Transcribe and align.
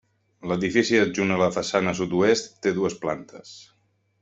L'edifici 0.51 0.97
adjunt 1.01 1.35
a 1.35 1.37
la 1.41 1.51
façana 1.57 1.95
sud-oest, 2.01 2.51
té 2.65 2.75
dues 2.79 2.99
plantes. 3.05 3.53